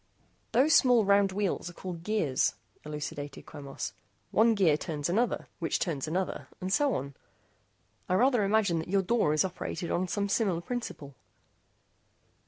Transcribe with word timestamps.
"Those 0.53 0.73
small 0.73 1.05
round 1.05 1.31
wheels 1.31 1.69
are 1.69 1.73
called 1.73 2.01
gears," 2.01 2.55
elucidated 2.83 3.45
Quemos, 3.45 3.93
"one 4.31 4.55
gear 4.55 4.75
turns 4.75 5.09
another, 5.09 5.47
which 5.59 5.77
turns 5.77 6.07
another, 6.07 6.47
and 6.59 6.73
so 6.73 6.95
on. 6.95 7.13
I 8.09 8.15
rather 8.15 8.43
imagine 8.43 8.79
that 8.79 8.87
your 8.89 9.03
door 9.03 9.31
is 9.31 9.45
operated 9.45 9.91
on 9.91 10.07
some 10.07 10.27
similar 10.27 10.61
principle." 10.61 11.13